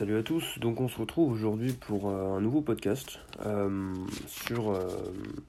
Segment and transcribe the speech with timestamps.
[0.00, 3.92] Salut à tous, donc on se retrouve aujourd'hui pour euh, un nouveau podcast euh,
[4.26, 4.88] sur, euh,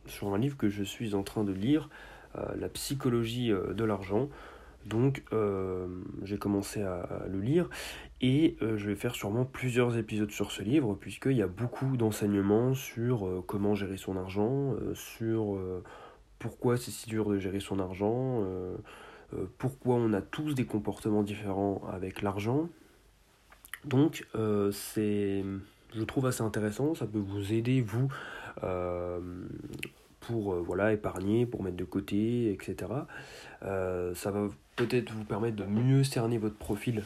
[0.07, 1.89] sur un livre que je suis en train de lire,
[2.35, 4.27] La psychologie de l'argent.
[4.85, 5.23] Donc
[6.23, 7.69] j'ai commencé à, le lire
[8.19, 12.73] et je vais faire sûrement plusieurs épisodes sur ce livre puisqu'il y a beaucoup d'enseignements
[12.73, 15.57] sur comment gérer son argent, sur
[16.39, 18.43] pourquoi c'est si dur de gérer son argent,
[19.57, 22.67] pourquoi on a tous des comportements différents avec l'argent
[23.85, 25.43] donc euh, c'est,
[25.95, 28.11] je trouve assez intéressant, ça peut vous aider vous
[28.63, 29.19] euh,
[30.19, 32.91] pour euh, voilà épargner, pour mettre de côté, etc.
[33.61, 37.03] ça va peut-être vous permettre de mieux cerner votre profil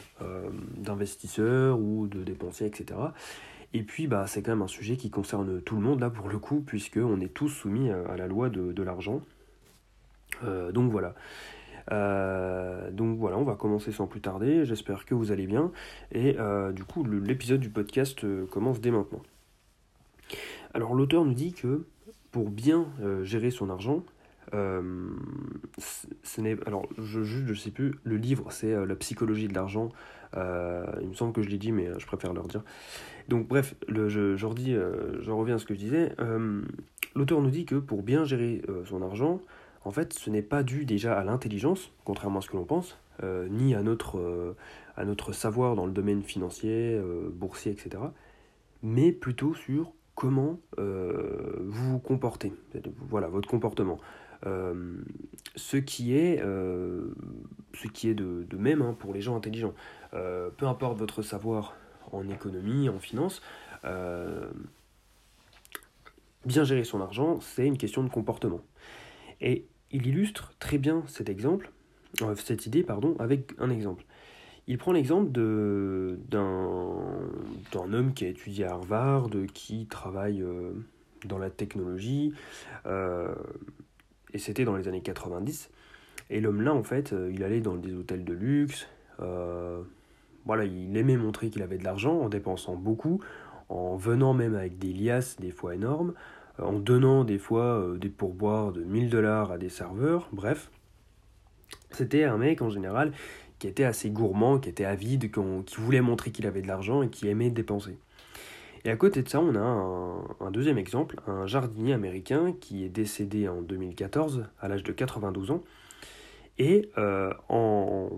[0.76, 2.98] d'investisseur ou de dépensier, etc.
[3.74, 6.28] Et puis, bah, c'est quand même un sujet qui concerne tout le monde, là, pour
[6.28, 9.20] le coup, puisqu'on est tous soumis à la loi de, de l'argent.
[10.42, 11.14] donc voilà.
[11.92, 14.64] Euh, donc voilà, on va commencer sans plus tarder.
[14.64, 15.70] J'espère que vous allez bien.
[16.12, 19.22] Et euh, du coup, l'épisode du podcast euh, commence dès maintenant.
[20.74, 21.84] Alors l'auteur nous dit que
[22.32, 22.86] pour bien
[23.22, 24.02] gérer son argent,
[24.52, 29.88] ce n'est alors je juste je sais plus le livre c'est la psychologie de l'argent
[30.34, 32.62] il me semble que je l'ai dit mais je préfère leur dire
[33.28, 36.14] donc bref le, je, je, redis, je reviens à ce que je disais
[37.14, 39.40] l'auteur nous dit que pour bien gérer son argent
[39.86, 42.98] en fait, ce n'est pas dû déjà à l'intelligence, contrairement à ce que l'on pense,
[43.22, 44.56] euh, ni à notre, euh,
[44.96, 48.02] à notre savoir dans le domaine financier, euh, boursier, etc.,
[48.82, 52.52] mais plutôt sur comment vous vous comportez,
[53.08, 53.98] voilà, votre comportement.
[54.44, 59.74] ce qui est, ce qui est de, même hein, pour les gens intelligents.
[60.12, 61.74] peu importe votre savoir
[62.12, 63.40] en économie, en finance,
[66.44, 68.60] bien gérer son argent, c'est une question de comportement.
[69.40, 71.70] Et il illustre très bien cet exemple,
[72.22, 74.04] euh, cette idée pardon, avec un exemple.
[74.68, 76.42] Il prend l'exemple d'un
[77.72, 80.72] homme qui a étudié à Harvard, qui travaille euh,
[81.24, 82.32] dans la technologie,
[82.86, 83.32] euh,
[84.34, 85.70] et c'était dans les années 90.
[86.30, 88.88] Et l'homme-là, en fait, il allait dans des hôtels de luxe,
[89.18, 93.20] voilà, il aimait montrer qu'il avait de l'argent en dépensant beaucoup,
[93.68, 96.14] en venant même avec des liasses des fois énormes,
[96.58, 100.70] en donnant des fois euh, des pourboires de 1000 dollars à des serveurs, bref.
[101.90, 103.12] C'était un mec en général
[103.58, 107.08] qui était assez gourmand, qui était avide, qui voulait montrer qu'il avait de l'argent et
[107.08, 107.98] qui aimait dépenser.
[108.84, 112.88] Et à côté de ça, on a un, deuxième exemple, un jardinier américain qui est
[112.88, 115.62] décédé en 2014 à l'âge de 92 ans.
[116.58, 118.10] Et euh, en,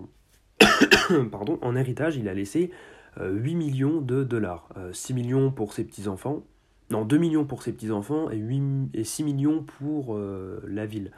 [1.63, 2.71] en héritage, il a laissé
[3.19, 4.69] 8 euh, millions de dollars.
[4.93, 6.43] 6 millions pour ses petits-enfants
[6.91, 11.11] non, 2 millions pour ses petits-enfants et, 8, et 6 millions pour euh, la ville.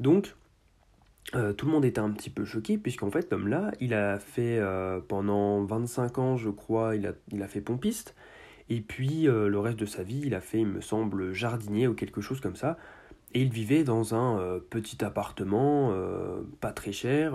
[0.00, 0.34] Donc,
[1.34, 4.58] euh, tout le monde était un petit peu choqué, puisqu'en fait, l'homme-là, il a fait
[4.58, 8.14] euh, pendant 25 ans, je crois, il a, il a fait pompiste.
[8.68, 11.94] Et puis, le reste de sa vie, il a fait, il me semble, jardinier ou
[11.94, 12.78] quelque chose comme ça.
[13.34, 15.92] Et il vivait dans un petit appartement,
[16.60, 17.32] pas très cher,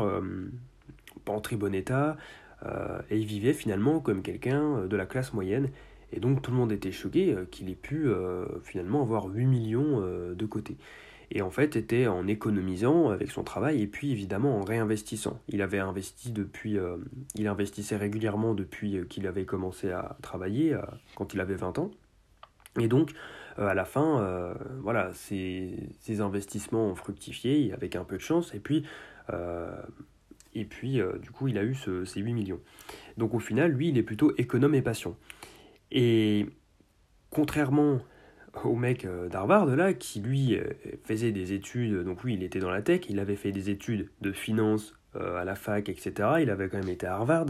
[1.25, 2.15] pas en très bon état.
[3.09, 5.71] et il vivait finalement comme quelqu'un de la classe moyenne.
[6.11, 9.45] Et donc tout le monde était choqué euh, qu'il ait pu euh, finalement avoir 8
[9.45, 10.77] millions euh, de côté.
[11.31, 15.39] Et en fait, était en économisant avec son travail et puis évidemment en réinvestissant.
[15.49, 16.77] Il avait investi depuis,
[17.33, 20.77] il investissait régulièrement depuis qu'il avait commencé à travailler
[21.15, 21.89] quand il avait 20 ans.
[22.79, 23.13] Et donc,
[23.57, 25.75] à la fin, voilà, ses,
[26.19, 28.53] investissements ont fructifié avec un peu de chance.
[28.53, 28.83] Et puis,
[30.53, 32.61] et puis du coup, il a eu ces 8 millions.
[33.17, 35.17] Donc au final, lui, il est plutôt économe et patient.
[35.95, 36.45] Et
[37.31, 37.99] contrairement
[38.63, 40.63] au mec euh, d'Harvard, là, qui lui euh,
[41.03, 44.09] faisait des études, donc lui il était dans la tech, il avait fait des études
[44.21, 46.13] de finance euh, à la fac, etc.
[46.41, 47.47] Il avait quand même été à Harvard,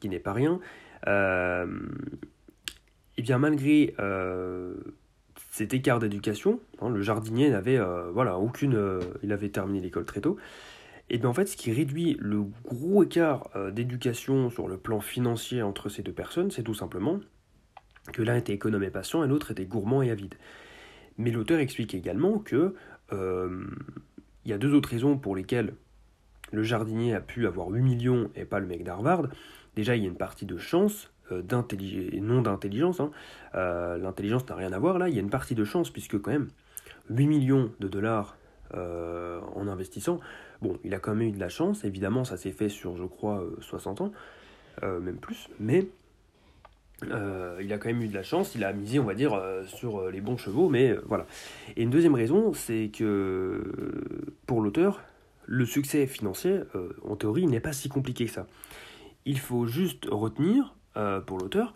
[0.00, 0.60] qui n'est pas rien.
[1.06, 1.64] et
[3.22, 3.94] bien malgré
[5.50, 7.80] cet écart d'éducation, hein, le jardinier n'avait
[8.12, 9.00] voilà, aucune...
[9.22, 10.36] il avait terminé l'école très tôt.
[11.08, 15.62] Et bien en fait, ce qui réduit le gros écart d'éducation sur le plan financier
[15.62, 17.20] entre ces deux personnes, c'est tout simplement
[18.12, 20.34] que l'un était économe et patient et l'autre était gourmand et avide.
[21.18, 22.74] Mais l'auteur explique également que
[23.12, 23.64] euh,
[24.44, 25.74] il y a deux autres raisons pour lesquelles
[26.52, 29.28] le jardinier a pu avoir 8 millions et pas le mec d'Harvard.
[29.74, 31.42] Déjà, il y a une partie de chance, euh,
[32.20, 33.00] non d'intelligence.
[33.00, 33.10] Hein.
[33.54, 36.20] Euh, l'intelligence n'a rien à voir là, il y a une partie de chance, puisque
[36.20, 36.48] quand même,
[37.10, 38.36] 8 millions de dollars
[38.74, 40.18] en investissant,
[40.60, 43.04] bon, il a quand même eu de la chance, évidemment, ça s'est fait sur, je
[43.04, 44.12] crois, 60 ans,
[44.82, 45.88] même plus, mais
[47.04, 49.34] euh, il a quand même eu de la chance, il a misé, on va dire,
[49.34, 51.26] euh, sur euh, les bons chevaux, mais voilà.
[51.76, 53.62] Et une deuxième raison, c'est que
[54.46, 55.02] pour l'auteur,
[55.44, 56.60] le succès financier,
[57.04, 58.46] en théorie, n'est pas si compliqué que ça.
[59.26, 60.74] Il faut juste retenir
[61.26, 61.74] pour l'auteur,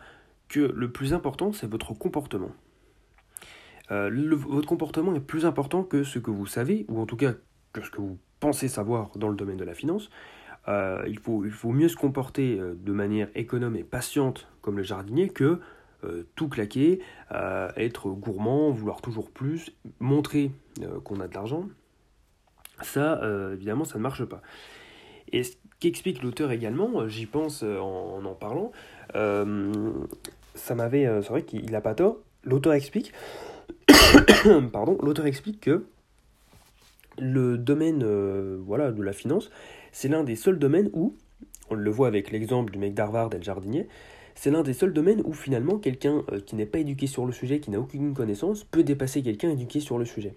[0.48, 2.50] que le plus important, c'est votre comportement.
[3.88, 7.34] votre comportement est plus important que ce que vous savez, ou en tout cas
[7.72, 10.10] que ce que vous pensez savoir dans le domaine de la finance.
[11.06, 15.28] Il, faut, il faut mieux se comporter de manière économe et patiente comme le jardinier
[15.28, 15.60] que
[16.02, 17.00] euh, tout claquer,
[17.32, 20.50] euh, être gourmand, vouloir toujours plus, montrer
[20.80, 21.68] euh, qu'on a de l'argent,
[22.80, 23.20] ça,
[23.52, 24.40] évidemment, ça ne marche pas.
[25.32, 28.72] Et ce qu'explique l'auteur également, j'y pense en, en parlant,
[29.12, 33.12] ça m'avait, c'est vrai qu'il n'a pas tort, l'auteur explique,
[34.72, 35.84] pardon, l'auteur explique que
[37.18, 38.02] le domaine
[38.64, 39.50] voilà, de la finance,
[39.92, 41.14] c'est l'un des seuls domaines où,
[41.70, 43.88] on le voit avec l'exemple du mec d'Harvard et le jardinier,
[44.34, 47.32] c'est l'un des seuls domaines où finalement quelqu'un euh, qui n'est pas éduqué sur le
[47.32, 50.34] sujet, qui n'a aucune connaissance, peut dépasser quelqu'un éduqué sur le sujet.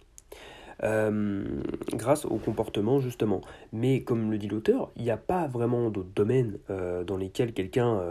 [0.84, 1.46] Euh,
[1.94, 3.40] grâce au comportement justement.
[3.72, 7.54] Mais comme le dit l'auteur, il n'y a pas vraiment d'autres domaines euh, dans lesquels
[7.54, 8.02] quelqu'un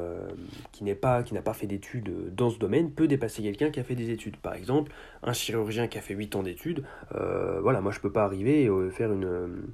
[0.71, 3.81] qui n'est pas qui n'a pas fait d'études dans ce domaine peut dépasser quelqu'un qui
[3.81, 4.38] a fait des études.
[4.38, 4.93] Par exemple,
[5.23, 8.91] un chirurgien qui a fait 8 ans d'études, voilà, moi je peux pas arriver et
[8.91, 9.67] faire une,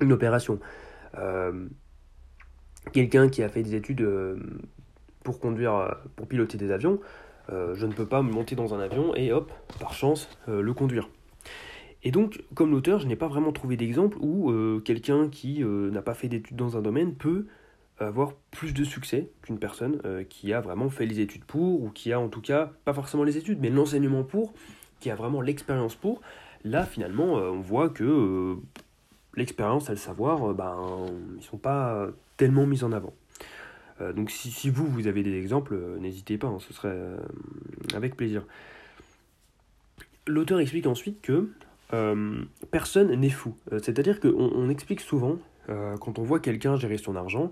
[0.00, 0.60] une opération.
[2.92, 4.06] Quelqu'un qui a fait des études
[5.22, 7.00] pour conduire, euh, pour piloter des avions,
[7.50, 10.62] euh, je ne peux pas me monter dans un avion et hop, par chance, euh,
[10.62, 11.08] le conduire.
[12.02, 14.50] Et donc, comme l'auteur, je n'ai pas vraiment trouvé d'exemple où
[14.86, 17.44] quelqu'un qui n'a pas fait d'études dans un domaine peut
[17.98, 22.14] avoir plus de succès qu'une personne qui a vraiment fait les études pour, ou qui
[22.14, 24.54] a en tout cas, pas forcément les études, mais l'enseignement pour,
[25.00, 26.22] qui a vraiment l'expérience pour.
[26.64, 28.56] Là, finalement, on voit que
[29.34, 33.14] l'expérience et le savoir, ben, ils ne sont pas tellement mis en avant.
[34.00, 37.16] Euh, donc si, vous, vous avez des exemples, euh, n'hésitez pas, hein, ce serait euh,
[37.94, 38.46] avec plaisir.
[40.26, 41.50] L'auteur explique ensuite que
[42.70, 43.56] personne n'est fou.
[43.82, 47.50] C'est-à-dire qu'on on explique souvent, quand on voit quelqu'un gérer son argent,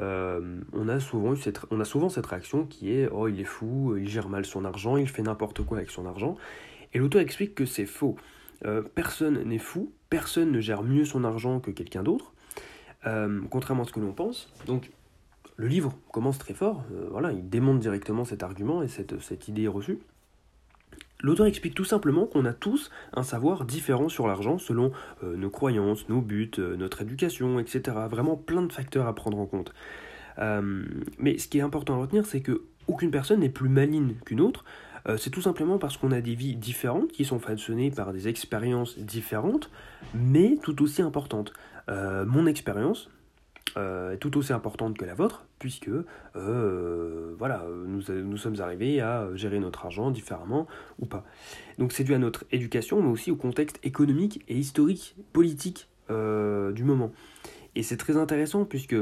[0.00, 3.96] on, a souvent cette, on a souvent cette réaction qui est Oh, il est fou,
[3.96, 6.36] il gère mal son argent, il fait n'importe quoi avec son argent.
[6.94, 8.16] Et l'auteur explique que c'est faux.
[8.96, 12.32] personne n'est fou, personne ne gère mieux son argent que quelqu'un d'autre,
[13.50, 14.52] contrairement à ce que l'on pense.
[14.66, 14.90] Donc,
[15.56, 19.68] le livre commence très fort, euh, voilà, il démonte directement cet argument et cette, idée
[19.68, 19.98] reçue.
[21.22, 24.92] L'auteur explique tout simplement qu'on a tous un savoir différent sur l'argent selon
[25.24, 27.96] euh, nos croyances, nos buts, euh, notre éducation, etc.
[28.10, 29.72] Vraiment plein de facteurs à prendre en compte.
[31.18, 34.42] mais ce qui est important à retenir, c'est que aucune personne n'est plus maligne qu'une
[34.42, 34.64] autre.
[35.18, 38.98] C'est tout simplement parce qu'on a des vies différentes qui sont façonnées par des expériences
[38.98, 39.70] différentes,
[40.14, 41.52] mais tout aussi importantes.
[41.88, 43.08] mon expérience,
[43.76, 45.90] euh, est tout aussi importante que la vôtre, puisque
[46.36, 50.66] euh, voilà, nous, nous, sommes arrivés à gérer notre argent différemment
[50.98, 51.26] ou pas.
[51.76, 56.72] Donc c'est dû à notre éducation, mais aussi au contexte économique et historique, politique euh,
[56.72, 57.12] du moment.
[57.74, 58.96] Et c'est très intéressant puisque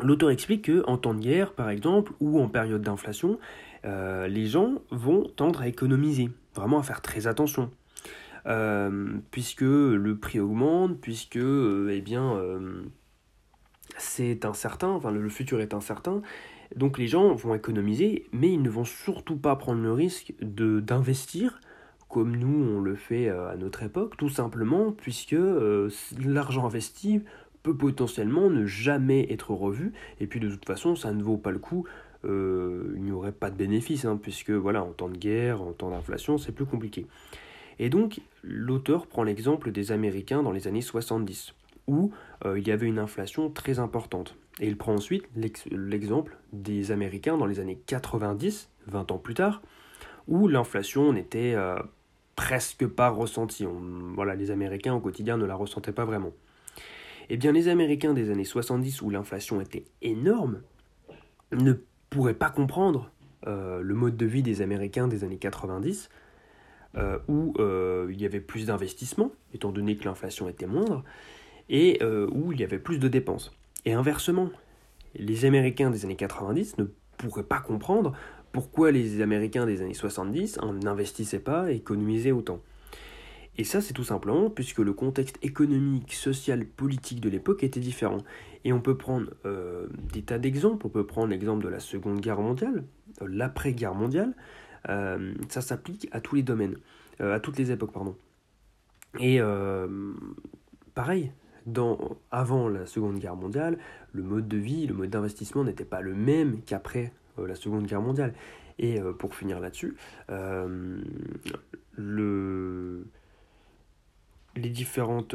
[0.00, 3.38] l'auteur explique que en temps de guerre, par exemple, ou en période d'inflation,
[3.84, 7.70] les gens vont tendre à économiser, vraiment à faire très attention.
[9.30, 12.40] puisque le prix augmente, puisque eh bien,
[13.96, 16.22] c'est incertain, enfin le futur est incertain,
[16.76, 20.80] donc les gens vont économiser, mais ils ne vont surtout pas prendre le risque de
[20.80, 21.60] d'investir
[22.08, 25.90] comme nous on le fait euh, à notre époque, tout simplement puisque euh,
[26.24, 27.22] l'argent investi
[27.62, 31.50] peut potentiellement ne jamais être revu, et puis de toute façon ça ne vaut pas
[31.50, 31.86] le coup,
[32.24, 35.72] euh, il n'y aurait pas de bénéfice, hein, puisque voilà, en temps de guerre, en
[35.72, 37.06] temps d'inflation, c'est plus compliqué.
[37.78, 41.54] Et donc l'auteur prend l'exemple des Américains dans les années 70
[41.88, 42.12] où
[42.44, 44.36] euh, il y avait une inflation très importante.
[44.60, 45.24] Et il prend ensuite
[45.70, 49.62] l'exemple des Américains dans les années 90, 20 ans plus tard,
[50.26, 51.78] où l'inflation n'était euh,
[52.36, 53.66] presque pas ressentie.
[54.14, 56.32] voilà, les Américains au quotidien ne la ressentaient pas vraiment.
[57.30, 60.60] Eh bien, les Américains des années 70, où l'inflation était énorme,
[61.52, 61.74] ne
[62.10, 63.10] pourraient pas comprendre
[63.46, 66.08] euh, le mode de vie des Américains des années 90,
[67.28, 71.04] où il y avait plus d'investissements, étant donné que l'inflation était moindre,
[71.68, 73.52] et euh, où il y avait plus de dépenses.
[73.84, 74.50] Et inversement,
[75.14, 76.84] les Américains des années 90 ne
[77.16, 78.12] pourraient pas comprendre
[78.52, 82.60] pourquoi les Américains des années 70 n'investissaient pas et économisaient autant.
[83.58, 88.18] Et ça, c'est tout simplement puisque le contexte économique, social, politique de l'époque était différent.
[88.64, 90.86] Et on peut prendre euh, des tas d'exemples.
[90.86, 92.84] On peut prendre l'exemple de la Seconde Guerre mondiale,
[93.22, 94.34] euh, l'après-guerre mondiale.
[94.86, 96.76] ça s'applique à tous les domaines,
[97.18, 98.16] à toutes les époques, pardon.
[99.18, 99.40] Et
[100.94, 101.32] pareil,
[102.30, 103.78] avant la Seconde Guerre mondiale,
[104.12, 107.86] le mode de vie, le mode d'investissement n'était pas le même qu'après euh, la Seconde
[107.86, 108.34] Guerre mondiale.
[108.78, 109.96] Et euh, pour finir là-dessus,
[110.30, 111.00] euh.
[114.78, 115.34] Différentes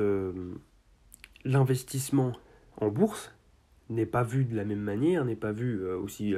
[1.46, 2.32] l'investissement
[2.78, 3.34] en bourse
[3.90, 6.34] n'est pas vu de la même manière, n'est pas vu aussi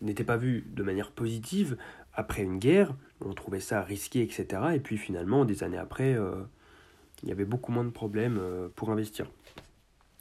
[0.00, 1.76] n'était pas vu de manière positive
[2.14, 2.94] après une guerre.
[3.24, 4.46] On trouvait ça risqué, etc.
[4.74, 6.16] Et puis finalement, des années après,
[7.22, 8.40] il y avait beaucoup moins de problèmes
[8.76, 9.26] pour investir.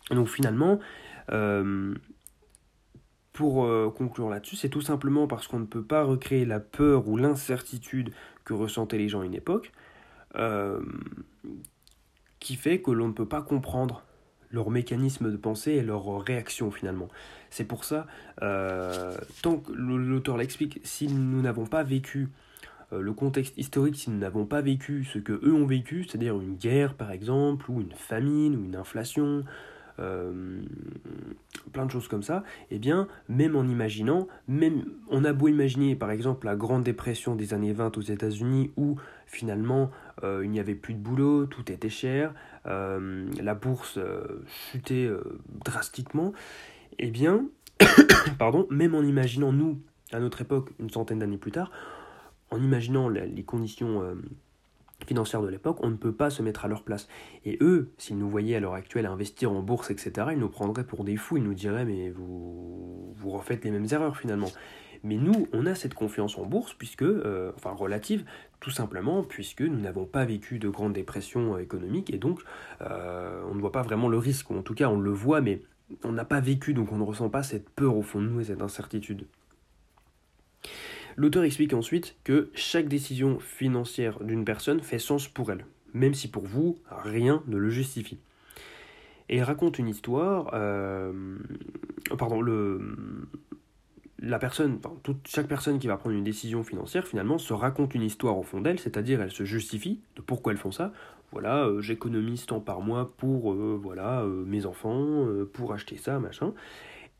[0.10, 0.80] Donc finalement,
[3.40, 7.08] pour euh, conclure là-dessus, c'est tout simplement parce qu'on ne peut pas recréer la peur
[7.08, 8.12] ou l'incertitude
[8.44, 9.72] que ressentaient les gens à une époque,
[10.36, 10.82] euh,
[12.56, 14.04] fait que l'on ne peut pas comprendre
[14.52, 17.08] leur mécanisme de pensée et leur réaction finalement.
[17.50, 18.08] C'est pour ça,
[18.42, 22.30] euh, tant que l'auteur l'explique, si nous n'avons pas vécu
[22.92, 26.56] le contexte historique, si nous n'avons pas vécu ce que eux ont vécu, c'est-à-dire une
[26.56, 29.44] guerre par exemple, ou une famine, ou une inflation,
[30.00, 30.62] euh,
[31.72, 35.96] plein de choses comme ça, eh bien, même en imaginant, même on a beau imaginer
[35.96, 39.92] par exemple la Grande Dépression des années 20 aux États-Unis où finalement
[40.24, 42.34] euh, il n'y avait plus de boulot, tout était cher,
[42.66, 44.00] euh, la bourse
[44.48, 45.10] chutait
[45.66, 46.34] drastiquement,
[46.98, 47.46] eh bien,
[48.40, 49.80] pardon, même en imaginant nous,
[50.12, 51.72] à notre époque, une centaine d'années plus tard,
[52.52, 54.16] en imaginant les conditions
[55.10, 57.08] financière de l'époque, on ne peut pas se mettre à leur place.
[57.44, 60.84] Et eux, s'ils nous voyaient à l'heure actuelle investir en bourse, etc., ils nous prendraient
[60.84, 64.52] pour des fous, ils nous diraient mais vous, vous refaites les mêmes erreurs finalement.
[65.04, 68.24] Mais nous, on a cette confiance en bourse, puisque, euh, enfin relative,
[68.60, 72.42] tout simplement, puisque nous n'avons pas vécu de grande dépression économique, et donc
[72.82, 75.64] euh, on ne voit pas vraiment le risque, en tout cas on le voit, mais
[76.04, 78.42] on n'a pas vécu, donc on ne ressent pas cette peur au fond de nous
[78.42, 79.26] et cette incertitude.
[81.16, 86.30] L'auteur explique ensuite que chaque décision financière d'une personne fait sens pour elle, même si
[86.30, 88.20] pour vous, rien ne le justifie.
[89.30, 91.38] Et il raconte une histoire, euh,
[92.18, 92.96] pardon, le,
[94.20, 98.02] la personne, toute, chaque personne qui va prendre une décision financière finalement se raconte une
[98.02, 100.92] histoire au fond d'elle, c'est-à-dire elle se justifie de pourquoi elles font ça.
[101.32, 106.54] Voilà, euh, j'économise tant par mois pour euh, voilà mes enfants, pour acheter ça, machin.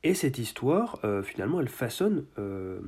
[0.04, 2.80] Et cette histoire, euh, finalement, elle façonne, euh,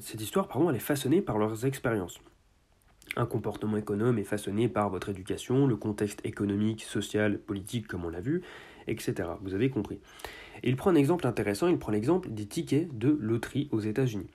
[0.00, 2.20] cette histoire, elle est façonnée par leurs expériences.
[3.16, 8.10] Un comportement économe est façonné par votre éducation, le contexte économique, social, politique, comme on
[8.10, 8.42] l'a vu,
[8.86, 9.30] etc.
[9.40, 10.00] Vous avez compris.
[10.62, 14.28] Il prend un exemple intéressant, il prend l'exemple des tickets de loterie aux États-Unis.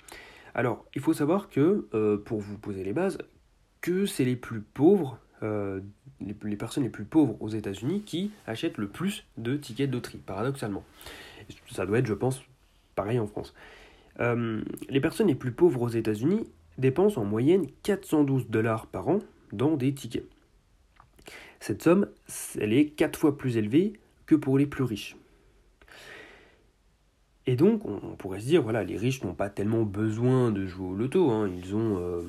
[0.55, 3.19] Alors, il faut savoir que, euh, pour vous poser les bases,
[3.81, 8.79] que c'est les plus pauvres, les, les personnes les plus pauvres aux États-Unis qui achètent
[8.79, 10.83] le plus de tickets de loterie, paradoxalement.
[11.71, 12.41] Ça doit être, je pense,
[12.95, 13.53] pareil en France.
[14.19, 19.19] Euh, les personnes les plus pauvres aux États-Unis dépensent en moyenne 412 dollars par an
[19.51, 20.27] dans des tickets.
[21.59, 22.07] Cette somme,
[22.59, 23.93] elle est 4 fois plus élevée
[24.25, 25.15] que pour les plus riches.
[27.47, 30.87] Et donc, on pourrait se dire, voilà, les riches n'ont pas tellement besoin de jouer
[30.87, 31.47] au loto, hein.
[31.47, 32.23] ils ont euh,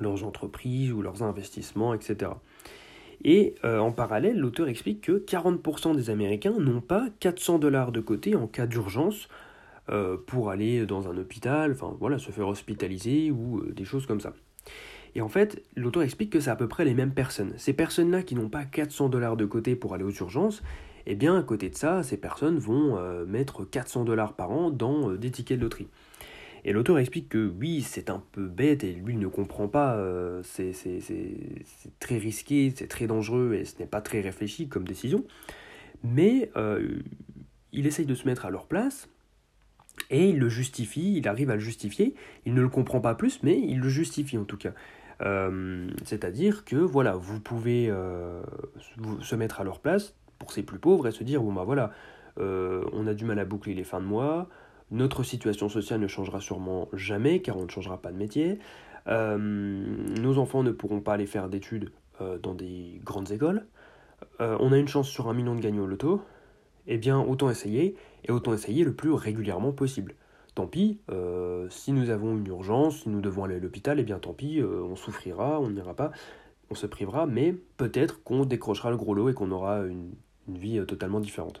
[0.00, 2.30] leurs entreprises ou leurs investissements, etc.
[3.28, 7.98] Et euh, en parallèle, l'auteur explique que 40% des Américains n'ont pas 400 dollars de
[8.00, 9.28] côté en cas d'urgence
[9.88, 14.06] euh, pour aller dans un hôpital, enfin voilà, se faire hospitaliser ou euh, des choses
[14.06, 14.32] comme ça.
[15.16, 17.52] Et en fait, l'auteur explique que c'est à peu près les mêmes personnes.
[17.56, 20.62] Ces personnes-là qui n'ont pas 400 dollars de côté pour aller aux urgences,
[21.06, 25.12] eh bien à côté de ça, ces personnes vont mettre 400 dollars par an dans
[25.12, 25.88] des tickets de loterie.
[26.66, 30.42] Et l'auteur explique que oui, c'est un peu bête et lui ne comprend pas, euh,
[30.42, 30.72] c'est
[32.00, 35.24] très risqué, c'est très dangereux et ce n'est pas très réfléchi comme décision.
[36.02, 36.98] Mais euh,
[37.72, 39.08] il essaye de se mettre à leur place
[40.10, 42.16] et il le justifie, il arrive à le justifier.
[42.46, 44.72] Il ne le comprend pas plus, mais il le justifie en tout cas.
[45.22, 47.92] Euh, c'est-à-dire que voilà, vous pouvez
[49.20, 51.92] se mettre à leur place pour ces plus pauvres et se dire bon bah voilà,
[52.38, 54.48] on a du mal à boucler les fins de mois.
[54.90, 58.58] Notre situation sociale ne changera sûrement jamais car on ne changera pas de métier.
[59.08, 61.90] Euh, nos enfants ne pourront pas aller faire d'études
[62.20, 63.66] euh, dans des grandes écoles.
[64.40, 66.22] Euh, on a une chance sur un million de gagner au loto.
[66.86, 70.14] Eh bien, autant essayer, et autant essayer le plus régulièrement possible.
[70.54, 71.00] Tant pis,
[71.68, 74.62] si nous avons une urgence, si nous devons aller à l'hôpital, eh bien tant pis,
[74.62, 76.12] on souffrira, on n'ira pas,
[76.70, 80.14] on se privera, mais peut-être qu'on décrochera le gros lot et qu'on aura une
[80.48, 81.60] vie totalement différente.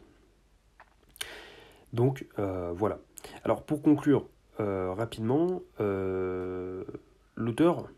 [1.92, 3.00] Donc voilà.
[3.46, 4.26] Alors pour conclure
[4.58, 6.82] euh, rapidement, euh,
[7.36, 7.88] l'auteur,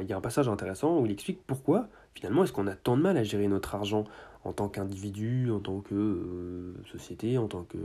[0.00, 2.96] il y a un passage intéressant où il explique pourquoi finalement est-ce qu'on a tant
[2.96, 4.04] de mal à gérer notre argent
[4.44, 7.76] en tant qu'individu, en tant que euh, société, en tant que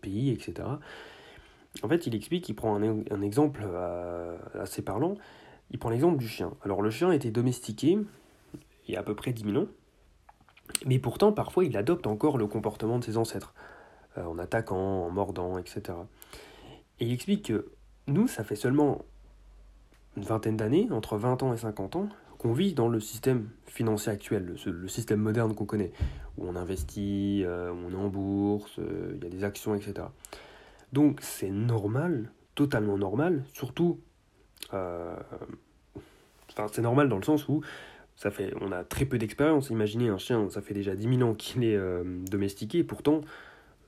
[0.00, 0.66] pays, etc.
[1.82, 3.68] En fait, il explique, il prend un, exemple
[4.58, 5.14] assez parlant,
[5.70, 6.54] il prend l'exemple du chien.
[6.64, 7.98] Alors le chien été domestiqué
[8.86, 9.66] il y a à peu près 10 000 ans,
[10.86, 13.52] mais pourtant parfois il adopte encore le comportement de ses ancêtres.
[14.18, 15.82] Euh, en attaquant, en mordant, etc.
[17.00, 17.66] Et il explique que
[18.06, 19.04] nous, ça fait seulement
[20.16, 22.08] une vingtaine d'années, entre 20 ans et 50 ans,
[22.38, 25.92] qu'on vit dans le système financier actuel, le, système moderne qu'on connaît,
[26.36, 30.06] où on investit, où on est en bourse, il y a des actions, etc.
[30.92, 34.00] Donc c'est normal, totalement normal, surtout,
[34.70, 37.62] c'est normal dans le sens où
[38.16, 39.70] ça fait, on a très peu d'expérience.
[39.70, 41.78] Imaginez un chien, ça fait déjà 10 000 ans qu'il est
[42.28, 43.20] domestiqué, pourtant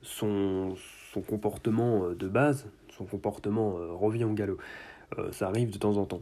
[0.01, 0.75] son,
[1.13, 4.57] son comportement de base, son comportement revient au galop.
[5.31, 6.21] ça arrive de temps en temps.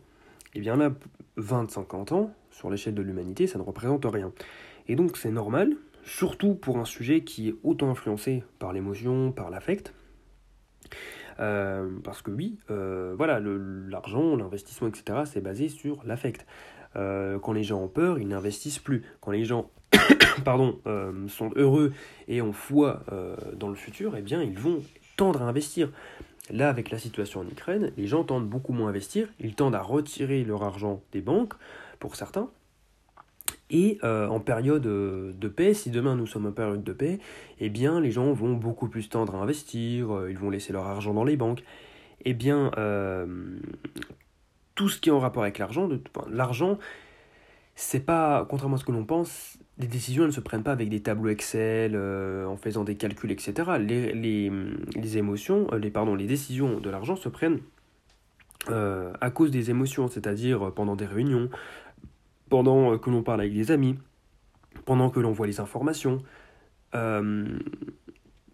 [0.55, 0.91] Et bien là,
[1.37, 4.31] 20-50 ans, sur l'échelle de l'humanité, ça ne représente rien.
[4.87, 9.49] Et donc c'est normal, surtout pour un sujet qui est autant influencé par l'émotion, par
[9.49, 9.93] l'affect.
[11.39, 16.45] Euh, parce que oui, euh, voilà, l'argent, l'investissement, etc., c'est basé sur l'affect.
[16.95, 19.03] Euh, quand les gens ont peur, ils n'investissent plus.
[19.21, 19.69] Quand les gens
[20.45, 20.79] pardon,
[21.27, 21.93] sont heureux
[22.27, 23.03] et ont foi
[23.55, 24.83] dans le futur, eh bien, ils vont
[25.17, 25.89] tendre à investir.
[26.51, 29.75] Là, avec la situation en Ukraine, les gens tendent beaucoup moins à investir, ils tendent
[29.75, 31.53] à retirer leur argent des banques,
[31.99, 32.49] pour certains.
[33.69, 37.19] Et euh, en période euh, de paix, si demain nous sommes en période de paix,
[37.59, 40.87] eh bien les gens vont beaucoup plus tendre à investir, euh, ils vont laisser leur
[40.87, 41.63] argent dans les banques.
[42.25, 42.69] Eh bien,
[44.75, 45.87] tout ce qui est en rapport avec l'argent,
[46.29, 46.77] l'argent,
[47.75, 50.89] c'est pas, contrairement à ce que l'on pense, les décisions ne se prennent pas avec
[50.89, 53.53] des tableaux Excel, en faisant des calculs, etc.
[53.79, 57.59] Les, émotions, les, pardon, les décisions de l'argent se prennent
[58.67, 61.49] à cause des émotions, c'est-à-dire pendant des réunions,
[62.49, 63.97] pendant que l'on parle avec des amis,
[64.85, 66.21] pendant que l'on voit les informations.
[66.95, 67.59] Euh,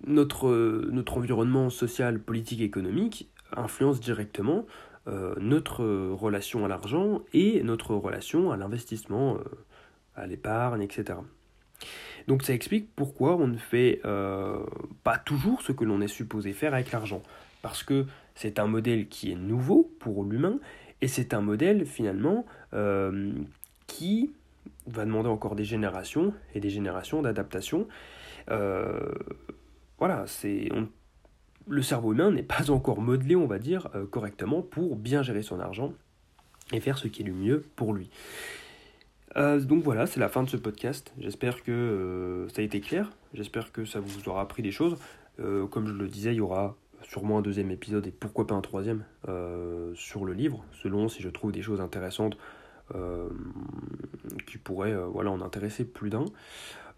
[0.05, 0.47] notre,
[1.15, 4.65] environnement social, politique, économique influence directement
[5.07, 9.43] euh, notre relation à l'argent et notre relation à l'investissement, euh,
[10.15, 11.19] à l'épargne, etc.
[12.27, 14.01] Donc ça explique pourquoi on ne fait
[15.03, 17.21] pas toujours ce que l'on est supposé faire avec l'argent.
[17.61, 18.05] Parce que
[18.35, 20.59] c'est un modèle qui est nouveau pour l'humain
[21.01, 22.45] et c'est un modèle finalement
[23.87, 24.31] qui
[24.87, 27.87] va demander encore des générations et des générations d'adaptation.
[28.51, 29.11] Euh,
[29.97, 30.69] voilà, c'est
[31.67, 35.41] le cerveau humain n'est pas encore modelé, on va dire, euh, correctement pour bien gérer
[35.41, 35.93] son argent
[36.71, 38.09] et faire ce qui est le mieux pour lui.
[39.37, 41.13] Euh, donc voilà, c'est la fin de ce podcast.
[41.19, 43.11] J'espère que ça a été clair.
[43.33, 44.97] J'espère que ça vous aura appris des choses.
[45.37, 48.61] comme je le disais, il y aura sûrement un deuxième épisode et pourquoi pas un
[48.61, 49.03] troisième
[49.95, 52.37] sur le livre, selon si je trouve des choses intéressantes
[52.93, 53.29] euh,
[54.45, 56.25] qui pourrait euh, voilà, en intéresser plus d'un.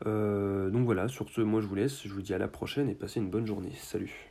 [0.06, 2.90] Euh, donc voilà, sur ce, moi je vous laisse, je vous dis à la prochaine
[2.90, 3.72] et passez une bonne journée.
[3.78, 4.27] Salut